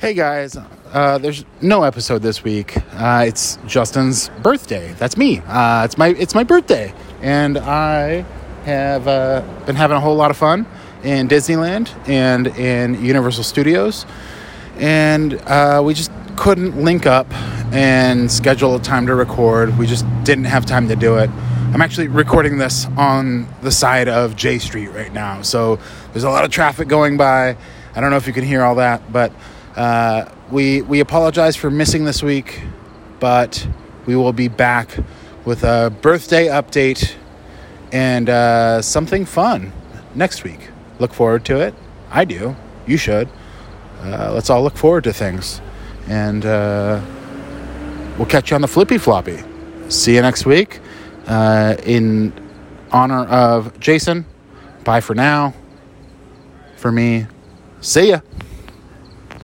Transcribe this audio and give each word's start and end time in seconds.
Hey 0.00 0.14
guys, 0.14 0.56
uh, 0.56 1.18
there's 1.18 1.44
no 1.60 1.82
episode 1.82 2.22
this 2.22 2.42
week. 2.42 2.74
Uh, 2.94 3.26
it's 3.28 3.58
Justin's 3.66 4.30
birthday. 4.42 4.94
That's 4.94 5.18
me. 5.18 5.40
Uh, 5.40 5.84
it's 5.84 5.98
my 5.98 6.08
it's 6.08 6.34
my 6.34 6.42
birthday, 6.42 6.94
and 7.20 7.58
I 7.58 8.22
have 8.64 9.06
uh, 9.06 9.42
been 9.66 9.76
having 9.76 9.98
a 9.98 10.00
whole 10.00 10.16
lot 10.16 10.30
of 10.30 10.38
fun 10.38 10.66
in 11.02 11.28
Disneyland 11.28 11.90
and 12.08 12.46
in 12.46 13.04
Universal 13.04 13.44
Studios, 13.44 14.06
and 14.78 15.34
uh, 15.34 15.82
we 15.84 15.92
just 15.92 16.10
couldn't 16.34 16.82
link 16.82 17.04
up 17.04 17.30
and 17.70 18.32
schedule 18.32 18.74
a 18.76 18.80
time 18.80 19.06
to 19.06 19.14
record. 19.14 19.76
We 19.76 19.86
just 19.86 20.06
didn't 20.24 20.46
have 20.46 20.64
time 20.64 20.88
to 20.88 20.96
do 20.96 21.18
it. 21.18 21.28
I'm 21.74 21.82
actually 21.82 22.08
recording 22.08 22.56
this 22.56 22.86
on 22.96 23.46
the 23.60 23.70
side 23.70 24.08
of 24.08 24.34
J 24.34 24.60
Street 24.60 24.88
right 24.88 25.12
now, 25.12 25.42
so 25.42 25.78
there's 26.14 26.24
a 26.24 26.30
lot 26.30 26.46
of 26.46 26.50
traffic 26.50 26.88
going 26.88 27.18
by. 27.18 27.54
I 27.94 28.00
don't 28.00 28.08
know 28.08 28.16
if 28.16 28.26
you 28.26 28.32
can 28.32 28.44
hear 28.44 28.62
all 28.62 28.76
that, 28.76 29.12
but 29.12 29.30
uh, 29.76 30.30
we 30.50 30.82
we 30.82 31.00
apologize 31.00 31.56
for 31.56 31.70
missing 31.70 32.04
this 32.04 32.22
week, 32.22 32.62
but 33.20 33.66
we 34.06 34.16
will 34.16 34.32
be 34.32 34.48
back 34.48 34.96
with 35.44 35.64
a 35.64 35.90
birthday 36.02 36.46
update 36.46 37.14
and 37.92 38.28
uh, 38.28 38.82
something 38.82 39.24
fun 39.24 39.72
next 40.14 40.44
week. 40.44 40.68
Look 40.98 41.14
forward 41.14 41.44
to 41.46 41.60
it. 41.60 41.74
I 42.10 42.24
do. 42.24 42.56
You 42.86 42.96
should. 42.96 43.28
Uh, 44.02 44.32
let's 44.32 44.50
all 44.50 44.62
look 44.62 44.76
forward 44.76 45.04
to 45.04 45.12
things, 45.12 45.60
and 46.08 46.44
uh, 46.44 47.00
we'll 48.16 48.26
catch 48.26 48.50
you 48.50 48.54
on 48.54 48.60
the 48.60 48.68
flippy 48.68 48.98
floppy. 48.98 49.42
See 49.88 50.14
you 50.14 50.22
next 50.22 50.46
week. 50.46 50.80
Uh, 51.26 51.76
in 51.84 52.32
honor 52.90 53.24
of 53.26 53.78
Jason. 53.78 54.24
Bye 54.84 55.00
for 55.00 55.14
now. 55.14 55.54
For 56.76 56.90
me. 56.90 57.26
See 57.80 58.08
ya. 58.10 58.20